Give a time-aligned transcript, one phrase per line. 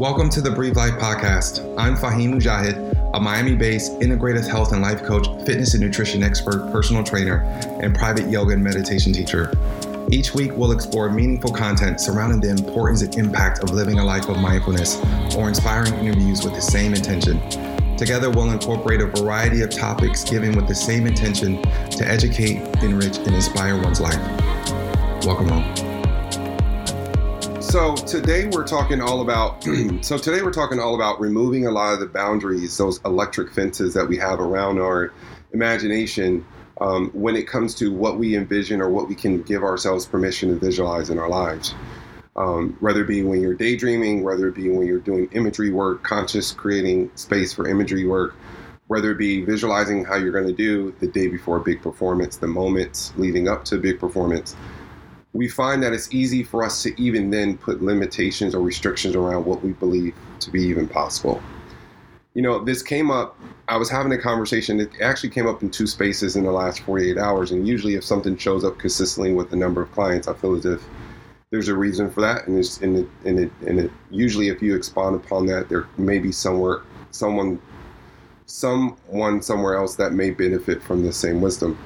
[0.00, 1.74] Welcome to the Breathe Life podcast.
[1.76, 6.72] I'm Fahim Mujahid, a Miami based integrative health and life coach, fitness and nutrition expert,
[6.72, 7.42] personal trainer,
[7.82, 9.52] and private yoga and meditation teacher.
[10.10, 14.26] Each week, we'll explore meaningful content surrounding the importance and impact of living a life
[14.30, 14.96] of mindfulness
[15.36, 17.38] or inspiring interviews with the same intention.
[17.98, 21.60] Together, we'll incorporate a variety of topics given with the same intention
[21.90, 24.16] to educate, enrich, and inspire one's life.
[25.26, 25.89] Welcome home.
[27.70, 29.62] So today we're talking all about.
[30.00, 33.94] so today we're talking all about removing a lot of the boundaries, those electric fences
[33.94, 35.12] that we have around our
[35.52, 36.44] imagination,
[36.80, 40.48] um, when it comes to what we envision or what we can give ourselves permission
[40.48, 41.72] to visualize in our lives.
[42.34, 46.02] Um, whether it be when you're daydreaming, whether it be when you're doing imagery work,
[46.02, 48.34] conscious creating space for imagery work,
[48.88, 52.36] whether it be visualizing how you're going to do the day before a big performance,
[52.36, 54.56] the moments leading up to a big performance
[55.32, 59.44] we find that it's easy for us to even then put limitations or restrictions around
[59.44, 61.40] what we believe to be even possible.
[62.34, 65.70] You know, this came up, I was having a conversation, it actually came up in
[65.70, 67.50] two spaces in the last 48 hours.
[67.52, 70.64] And usually, if something shows up consistently with a number of clients, I feel as
[70.64, 70.82] if
[71.50, 72.46] there's a reason for that.
[72.46, 75.86] And, it's, and, it, and, it, and it, usually, if you expand upon that, there
[75.98, 77.60] may be somewhere, someone,
[78.46, 81.76] someone somewhere else that may benefit from the same wisdom.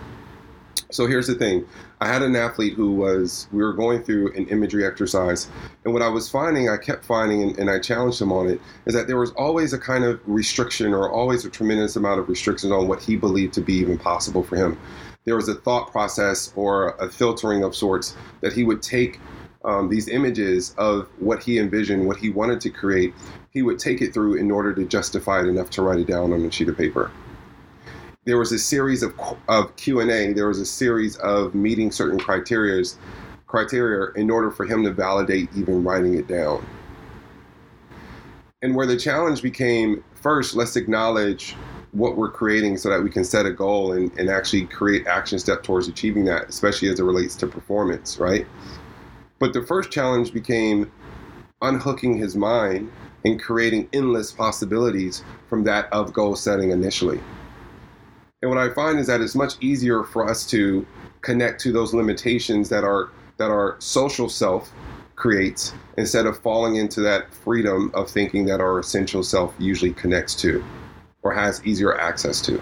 [0.90, 1.66] So here's the thing.
[2.04, 5.48] I had an athlete who was, we were going through an imagery exercise.
[5.84, 8.60] And what I was finding, I kept finding, and, and, I challenged him on it,
[8.84, 12.28] is that there was always a kind of restriction or always a tremendous amount of
[12.28, 14.78] restrictions on what he believed to be even possible for him.
[15.24, 19.18] There was a thought process or a filtering of sorts that he would take
[19.64, 23.14] um, these images of what he envisioned, what he wanted to create,
[23.48, 26.34] he would take it through in order to justify it enough to write it down
[26.34, 27.10] on a sheet of paper
[28.24, 29.14] there was a series of,
[29.48, 32.96] of q&a there was a series of meeting certain criterias
[33.54, 36.66] criteria in order for him to validate even writing it down.
[38.62, 41.54] And where the challenge became first let's acknowledge
[41.92, 45.38] what we're creating so that we can set a goal and, and actually create action
[45.38, 48.44] step towards achieving that especially as it relates to performance right?
[49.38, 50.90] But the first challenge became
[51.62, 52.90] unhooking his mind
[53.24, 57.20] and creating endless possibilities from that of goal setting initially
[58.44, 60.86] and what I find is that it's much easier for us to
[61.22, 64.70] connect to those limitations that our that our social self
[65.16, 70.34] creates instead of falling into that freedom of thinking that our essential self usually connects
[70.34, 70.62] to
[71.22, 72.60] or has easier access to.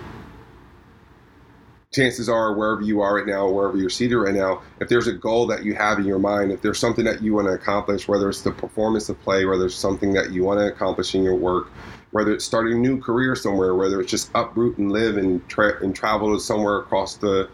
[1.93, 5.13] Chances are, wherever you are right now, wherever you're seated right now, if there's a
[5.13, 8.09] goal that you have in your mind, if there's something that you want to accomplish,
[8.09, 11.23] whether it's the performance of play, whether it's something that you want to accomplish in
[11.23, 11.69] your work,
[12.13, 15.83] whether it's starting a new career somewhere, whether it's just uproot and live and, tra-
[15.85, 17.49] and travel to somewhere across the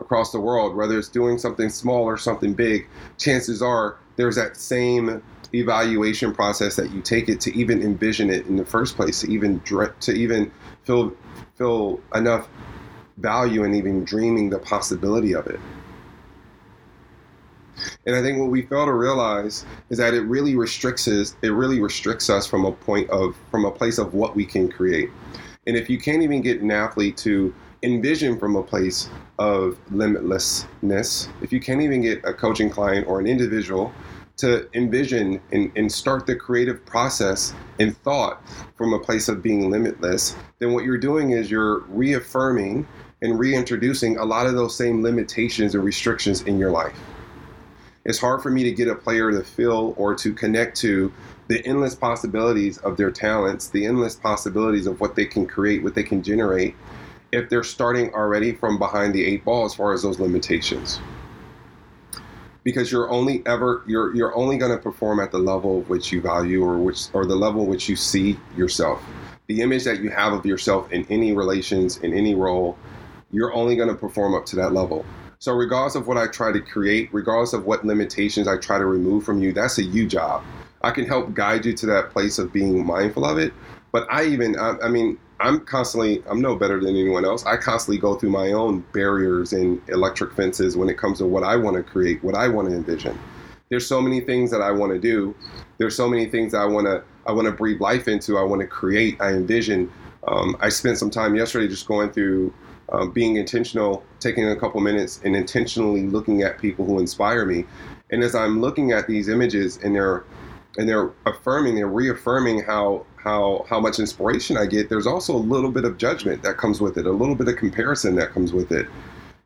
[0.00, 4.56] across the world, whether it's doing something small or something big, chances are there's that
[4.56, 5.22] same
[5.54, 9.30] evaluation process that you take it to even envision it in the first place, to
[9.30, 10.50] even to even
[10.82, 11.12] feel
[11.56, 12.48] feel enough
[13.18, 15.60] value in even dreaming the possibility of it.
[18.06, 21.48] And I think what we fail to realize is that it really restricts us, it
[21.48, 25.10] really restricts us from a point of from a place of what we can create.
[25.66, 29.08] And if you can't even get an athlete to envision from a place
[29.38, 33.92] of limitlessness, if you can't even get a coaching client or an individual
[34.36, 38.42] to envision and, and start the creative process and thought
[38.76, 42.86] from a place of being limitless, then what you're doing is you're reaffirming
[43.24, 46.96] and reintroducing a lot of those same limitations and restrictions in your life
[48.04, 51.12] it's hard for me to get a player to feel or to connect to
[51.48, 55.94] the endless possibilities of their talents, the endless possibilities of what they can create, what
[55.94, 56.74] they can generate,
[57.32, 61.00] if they're starting already from behind the eight ball as far as those limitations.
[62.62, 66.12] Because you're only ever you're you're only going to perform at the level of which
[66.12, 69.02] you value or which or the level which you see yourself.
[69.48, 72.78] The image that you have of yourself in any relations, in any role,
[73.34, 75.04] you're only going to perform up to that level.
[75.40, 78.86] So regardless of what I try to create, regardless of what limitations I try to
[78.86, 80.42] remove from you, that's a you job.
[80.82, 83.52] I can help guide you to that place of being mindful of it.
[83.92, 87.44] But I even, I, I mean, I'm constantly, I'm no better than anyone else.
[87.44, 91.42] I constantly go through my own barriers and electric fences when it comes to what
[91.42, 93.18] I want to create, what I want to envision.
[93.68, 95.34] There's so many things that I want to do.
[95.78, 98.38] There's so many things I want to, I want to breathe life into.
[98.38, 99.20] I want to create.
[99.20, 99.90] I envision.
[100.26, 102.52] Um, I spent some time yesterday just going through
[102.92, 107.64] um, being intentional, taking a couple minutes and intentionally looking at people who inspire me.
[108.10, 110.24] And as I'm looking at these images and they're
[110.76, 114.88] and they're affirming, they're reaffirming how how how much inspiration I get.
[114.88, 117.56] There's also a little bit of judgment that comes with it, a little bit of
[117.56, 118.86] comparison that comes with it.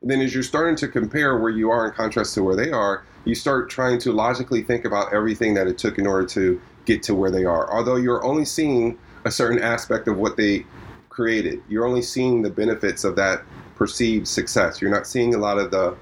[0.00, 2.70] And then as you're starting to compare where you are in contrast to where they
[2.70, 6.60] are, you start trying to logically think about everything that it took in order to
[6.84, 7.72] get to where they are.
[7.72, 10.64] Although you're only seeing a certain aspect of what they
[11.08, 13.42] created, you're only seeing the benefits of that
[13.74, 14.80] perceived success.
[14.80, 15.96] You're not seeing a lot of the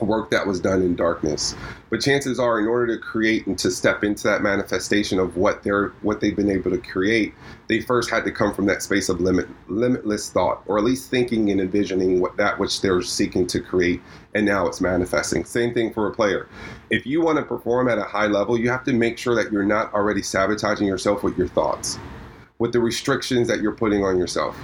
[0.00, 1.54] work that was done in darkness.
[1.90, 5.62] But chances are, in order to create and to step into that manifestation of what
[5.62, 7.34] they're what they've been able to create,
[7.68, 11.10] they first had to come from that space of limit limitless thought, or at least
[11.10, 14.00] thinking and envisioning what that which they're seeking to create,
[14.34, 15.44] and now it's manifesting.
[15.44, 16.48] Same thing for a player.
[16.90, 19.52] If you want to perform at a high level, you have to make sure that
[19.52, 21.98] you're not already sabotaging yourself with your thoughts,
[22.64, 24.58] with the restrictions that you're putting on yourself.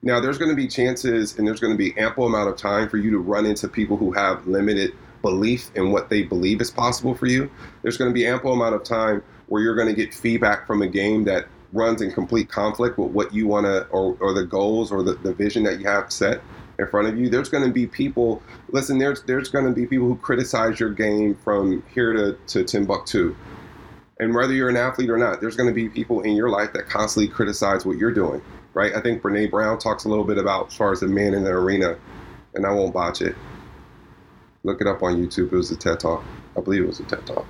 [0.00, 2.88] Now, there's going to be chances and there's going to be ample amount of time
[2.88, 6.70] for you to run into people who have limited belief in what they believe is
[6.70, 7.50] possible for you.
[7.82, 10.80] There's going to be ample amount of time where you're going to get feedback from
[10.80, 14.46] a game that runs in complete conflict with what you want to or, or the
[14.46, 16.40] goals or the, the vision that you have set
[16.78, 17.28] in front of you.
[17.28, 20.88] There's going to be people, listen, there's there's going to be people who criticize your
[20.94, 23.36] game from here to, to Timbuktu.
[24.22, 26.72] And whether you're an athlete or not, there's going to be people in your life
[26.74, 28.40] that constantly criticize what you're doing
[28.74, 28.94] right?
[28.94, 31.44] I think Brene Brown talks a little bit about as far as the man in
[31.44, 31.96] the arena,
[32.54, 33.36] and I won't botch it.
[34.64, 35.52] Look it up on YouTube.
[35.52, 36.24] It was a TED Talk.
[36.56, 37.46] I believe it was a TED Talk.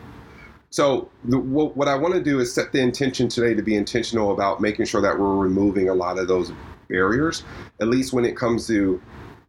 [0.70, 3.76] So the, what, what I want to do is set the intention today to be
[3.76, 6.52] intentional about making sure that we're removing a lot of those
[6.88, 7.44] barriers,
[7.80, 9.00] at least when it comes to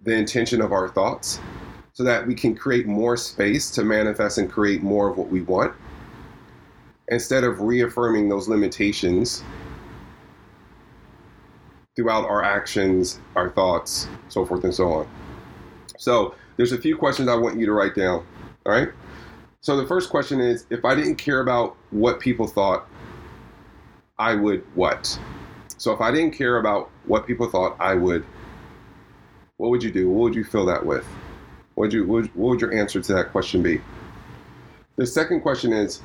[0.04, 1.40] the intention of our thoughts,
[1.94, 5.42] so that we can create more space to manifest and create more of what we
[5.44, 5.74] want
[7.10, 9.44] instead of reaffirming those limitations
[11.96, 15.08] throughout our actions, our thoughts, so forth and so on.
[15.98, 18.26] So there's a few questions I want you to write down.
[18.66, 18.90] All right.
[19.62, 22.88] So the first question is if I didn't care about what people thought,
[24.18, 25.18] I would what?
[25.78, 28.26] So if I didn't care about what people thought, I would.
[29.58, 30.10] What would you do?
[30.10, 31.06] What would you fill that with?
[31.76, 33.82] What would you what would, your answer to that question be?
[34.96, 36.02] The second question is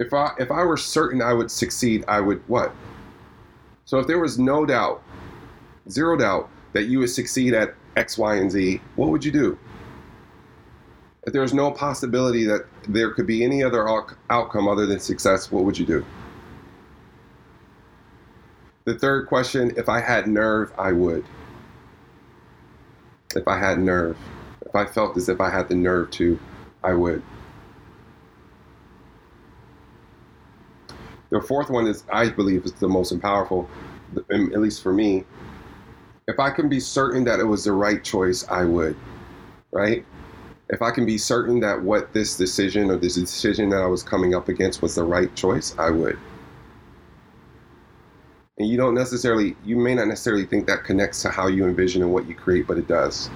[0.00, 2.72] if I if I were certain I would succeed, I would what?
[3.84, 5.02] So if there was no doubt,
[5.88, 9.58] zero doubt, that you would succeed at X, Y, and Z, what would you do?
[11.24, 13.86] If there was no possibility that there could be any other
[14.30, 16.04] outcome other than success, what would you do?
[18.84, 21.24] The third question if I had nerve, I would.
[23.36, 24.16] If I had nerve,
[24.64, 26.40] if I felt as if I had the nerve to,
[26.82, 27.22] I would.
[31.30, 33.68] The fourth one is, I believe, is the most powerful,
[34.30, 35.24] at least for me.
[36.26, 38.96] If I can be certain that it was the right choice, I would,
[39.70, 40.04] right?
[40.68, 44.02] If I can be certain that what this decision or this decision that I was
[44.02, 46.18] coming up against was the right choice, I would.
[48.58, 52.02] And you don't necessarily, you may not necessarily think that connects to how you envision
[52.02, 53.30] and what you create, but it does.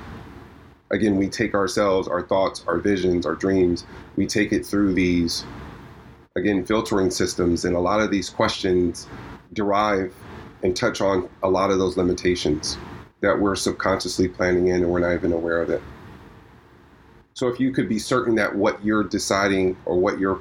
[0.90, 3.86] Again, we take ourselves, our thoughts, our visions, our dreams,
[4.16, 5.44] we take it through these
[6.36, 9.06] again, filtering systems, and a lot of these questions
[9.52, 10.12] derive
[10.64, 12.76] and touch on a lot of those limitations
[13.20, 15.80] that we're subconsciously planning in and we're not even aware of it.
[17.34, 20.40] So if you could be certain that what you're deciding or what you're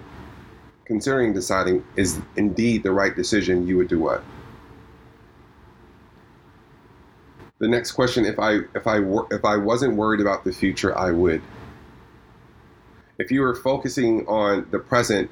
[0.86, 4.24] considering deciding is indeed the right decision, you would do what?
[7.60, 8.98] The next question: If I if I
[9.32, 11.42] if I wasn't worried about the future, I would.
[13.18, 15.30] If you were focusing on the present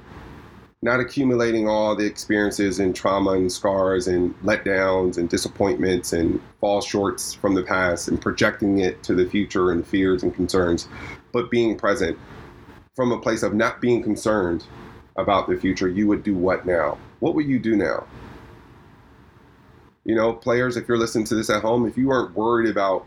[0.84, 6.82] not accumulating all the experiences and trauma and scars and letdowns and disappointments and fall
[6.82, 10.88] shorts from the past and projecting it to the future and fears and concerns,
[11.32, 12.18] but being present
[12.96, 14.64] from a place of not being concerned
[15.18, 16.98] about the future, you would do what now?
[17.20, 18.08] What would you do now?
[20.04, 23.06] You know, players, if you're listening to this at home, if you aren't worried about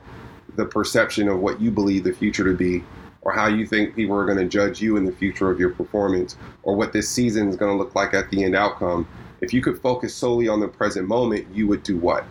[0.55, 2.85] the perception of what you believe the future to be,
[3.25, 5.71] or how you think people are going to judge you in the future of your
[5.71, 9.09] performance or what this season is going to look like at the end outcome.
[9.41, 12.25] If you could focus solely on the present moment, you would do what?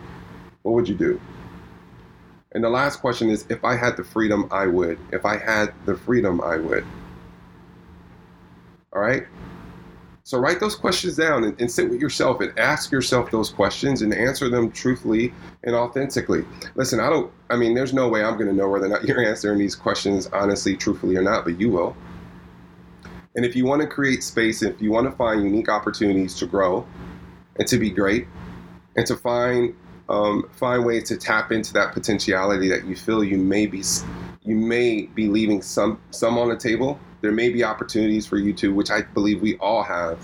[0.62, 1.20] What would you do?
[2.52, 4.98] And the last question is if I had the freedom, I would.
[5.12, 6.86] If I had the freedom, I would.
[8.92, 9.26] All right?
[10.26, 14.00] So write those questions down and, and, sit with yourself and ask yourself those questions
[14.00, 16.46] and answer them truthfully and authentically.
[16.76, 19.04] Listen, I don't, I mean, there's no way I'm going to know whether or not
[19.04, 21.94] you're answering these questions honestly, truthfully or not, but you will.
[23.36, 26.46] And if you want to create space, if you want to find unique opportunities to
[26.46, 26.86] grow
[27.56, 28.26] and to be great
[28.96, 29.74] and to find
[30.08, 33.82] um, find ways to tap into that potentiality that you feel you may be
[34.42, 38.52] you may be leaving some some on the table there may be opportunities for you
[38.52, 40.18] to, which I believe we all have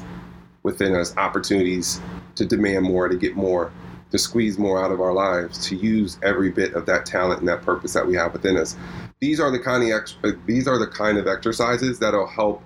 [0.62, 1.98] within us, opportunities
[2.34, 3.72] to demand more, to get more,
[4.10, 7.48] to squeeze more out of our lives, to use every bit of that talent and
[7.48, 8.76] that purpose that we have within us.
[9.18, 12.62] These are the kind of these are the kind of exercises that'll help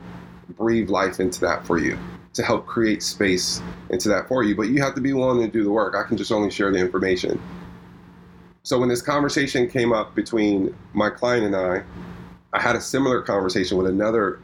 [0.48, 1.96] breathe life into that for you.
[2.34, 4.54] to help create space into that for you.
[4.54, 5.94] But you have to be willing to do the work.
[5.94, 7.40] I can just only share the information.
[8.64, 11.82] So when this conversation came up between my client and I,
[12.54, 14.40] I had a similar conversation with another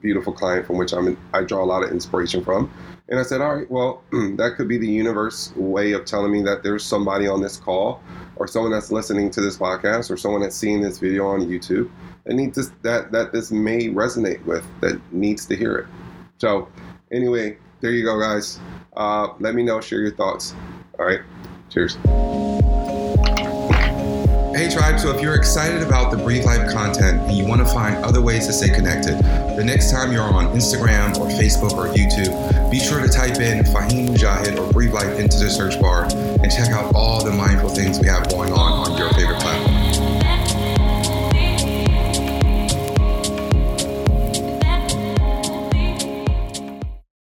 [0.00, 2.72] beautiful client from which I'm I draw a lot of inspiration from.
[3.08, 6.42] And I said, all right, well, that could be the universe way of telling me
[6.42, 8.00] that there's somebody on this call
[8.36, 11.90] or someone that's listening to this podcast or someone that's seeing this video on YouTube
[12.24, 15.86] that needs this, that that this may resonate with that needs to hear it.
[16.38, 16.68] So
[17.10, 18.60] anyway, there you go, guys.
[18.96, 20.54] Uh, let me know, share your thoughts.
[20.98, 21.20] All right,
[21.70, 21.96] cheers.
[24.58, 27.64] Hey Tribe, so if you're excited about the Breathe Life content and you want to
[27.72, 29.16] find other ways to stay connected,
[29.56, 33.64] the next time you're on Instagram or Facebook or YouTube, be sure to type in
[33.66, 37.68] Fahim Mujahid or Breathe Life into the search bar and check out all the mindful
[37.68, 39.87] things we have going on on your favorite platform.